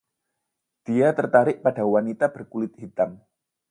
Dia 0.89 1.09
tertarik 1.19 1.57
pada 1.65 1.83
wanita 1.93 2.25
berkulit 2.35 2.73
hitam. 2.81 3.11